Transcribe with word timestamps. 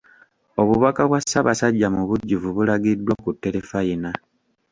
Obubaka 0.61 1.01
bwa 1.07 1.19
Ssaabasajja 1.23 1.87
mu 1.95 2.01
bujjuvu 2.09 2.47
bulagiddwa 2.55 3.13
ku 3.23 3.29
Terefayina. 3.43 4.09